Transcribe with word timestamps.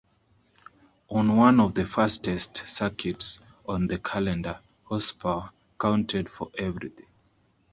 On 1.11 1.37
one 1.37 1.59
of 1.59 1.75
the 1.75 1.85
fastest 1.85 2.67
circuits 2.67 3.37
on 3.69 3.85
the 3.85 3.99
calendar, 3.99 4.59
horsepower 4.85 5.51
counted 5.79 6.27
for 6.27 6.49
everything. 6.57 7.05